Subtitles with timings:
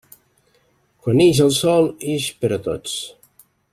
[1.03, 2.97] Quan ix el sol, ix per a tots.